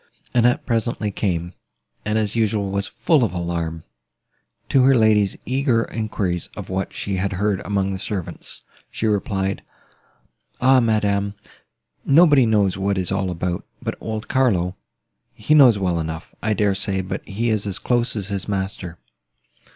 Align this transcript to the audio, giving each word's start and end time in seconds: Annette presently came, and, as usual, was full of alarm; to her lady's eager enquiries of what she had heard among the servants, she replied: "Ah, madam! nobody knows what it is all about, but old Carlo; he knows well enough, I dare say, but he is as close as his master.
Annette 0.33 0.65
presently 0.65 1.11
came, 1.11 1.53
and, 2.03 2.17
as 2.17 2.35
usual, 2.35 2.71
was 2.71 2.87
full 2.87 3.23
of 3.23 3.33
alarm; 3.33 3.83
to 4.69 4.81
her 4.81 4.95
lady's 4.95 5.37
eager 5.45 5.83
enquiries 5.91 6.49
of 6.57 6.71
what 6.71 6.91
she 6.91 7.17
had 7.17 7.33
heard 7.33 7.61
among 7.63 7.93
the 7.93 7.99
servants, 7.99 8.63
she 8.89 9.05
replied: 9.05 9.61
"Ah, 10.59 10.79
madam! 10.79 11.35
nobody 12.03 12.47
knows 12.47 12.77
what 12.77 12.97
it 12.97 13.01
is 13.01 13.11
all 13.11 13.29
about, 13.29 13.63
but 13.79 13.93
old 14.01 14.27
Carlo; 14.27 14.75
he 15.35 15.53
knows 15.53 15.77
well 15.77 15.99
enough, 15.99 16.33
I 16.41 16.53
dare 16.55 16.73
say, 16.73 17.01
but 17.01 17.23
he 17.27 17.51
is 17.51 17.67
as 17.67 17.77
close 17.77 18.15
as 18.15 18.29
his 18.29 18.47
master. 18.47 18.97